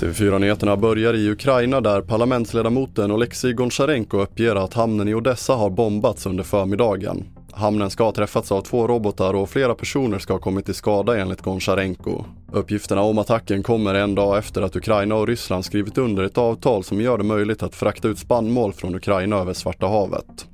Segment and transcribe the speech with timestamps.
[0.00, 6.26] TV4-nyheterna börjar i Ukraina där parlamentsledamoten Oleksij Goncharenko uppger att hamnen i Odessa har bombats
[6.26, 7.24] under förmiddagen.
[7.52, 11.18] Hamnen ska ha träffats av två robotar och flera personer ska ha kommit till skada
[11.18, 12.24] enligt Goncharenko.
[12.52, 16.84] Uppgifterna om attacken kommer en dag efter att Ukraina och Ryssland skrivit under ett avtal
[16.84, 20.46] som gör det möjligt att frakta ut spannmål från Ukraina över Svarta havet.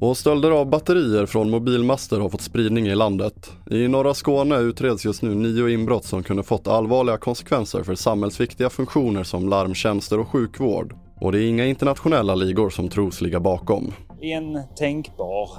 [0.00, 3.52] Och stölder av batterier från mobilmaster har fått spridning i landet.
[3.70, 8.70] I norra Skåne utreds just nu nio inbrott som kunde fått allvarliga konsekvenser för samhällsviktiga
[8.70, 10.94] funktioner som larmtjänster och sjukvård.
[11.20, 13.92] Och det är inga internationella ligor som tros ligga bakom.
[14.20, 15.50] En tänkbar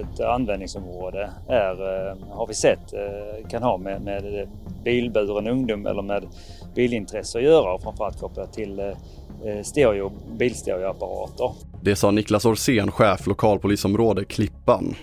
[0.00, 4.48] ett användningsområde är, eh, har vi sett, eh, kan ha med, med
[4.84, 6.24] bilburen ungdom eller med
[6.74, 8.94] bilintresse att göra och framförallt kopplat till
[9.62, 11.50] stereo, bilstereoapparater.
[11.86, 14.94] Det sa Niklas Orsén, chef lokalpolisområde Klippan.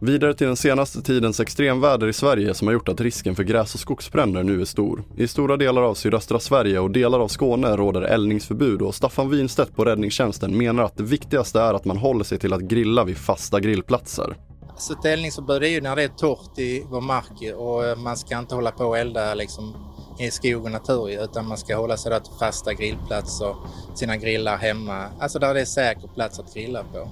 [0.00, 3.74] Vidare till den senaste tidens extremväder i Sverige som har gjort att risken för gräs
[3.74, 5.04] och skogsbränder nu är stor.
[5.16, 9.76] I stora delar av sydöstra Sverige och delar av Skåne råder eldningsförbud och Staffan Winstedt
[9.76, 13.16] på räddningstjänsten menar att det viktigaste är att man håller sig till att grilla vid
[13.16, 14.36] fasta grillplatser.
[14.78, 18.16] Så ett eldningsförbud är ju när det är torrt i vår mark och eh, man
[18.16, 21.96] ska inte hålla på och elda liksom i skog och natur utan man ska hålla
[21.96, 23.54] sig till fasta grillplatser,
[23.94, 27.08] sina grillar hemma, alltså där det är säker plats att grilla på.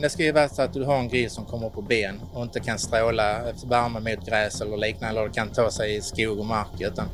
[0.00, 2.42] Det ska ju vara så att du har en grill som kommer på ben och
[2.42, 6.38] inte kan stråla eh, värme mot gräs eller liknande eller kan ta sig i skog
[6.38, 7.04] och mark utan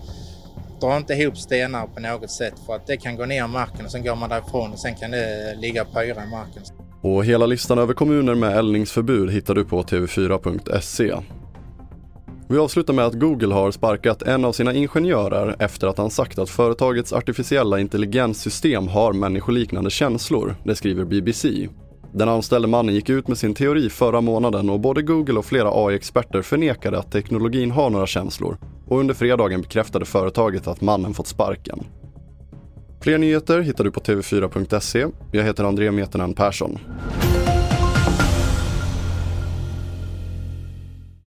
[0.80, 3.84] dra inte ihop stenar på något sätt för att det kan gå ner i marken
[3.84, 6.62] och sen går man därifrån och sen kan det eh, ligga och pyra i marken.
[7.00, 11.14] Och hela listan över kommuner med eldningsförbud hittar du på tv4.se.
[12.48, 16.38] Vi avslutar med att Google har sparkat en av sina ingenjörer efter att han sagt
[16.38, 21.68] att företagets artificiella intelligenssystem har människoliknande känslor, det skriver BBC.
[22.12, 25.70] Den anställde mannen gick ut med sin teori förra månaden och både Google och flera
[25.72, 31.26] AI-experter förnekade att teknologin har några känslor och under fredagen bekräftade företaget att mannen fått
[31.26, 31.86] sparken.
[33.00, 35.06] Fler nyheter hittar du på tv4.se.
[35.32, 36.78] Jag heter André Metenen Persson.